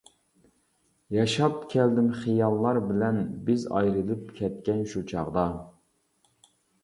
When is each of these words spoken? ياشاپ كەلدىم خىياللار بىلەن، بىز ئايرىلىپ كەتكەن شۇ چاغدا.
ياشاپ 1.15 1.59
كەلدىم 1.73 2.07
خىياللار 2.21 2.79
بىلەن، 2.87 3.19
بىز 3.49 3.67
ئايرىلىپ 3.81 4.25
كەتكەن 4.41 4.81
شۇ 4.95 5.03
چاغدا. 5.13 5.45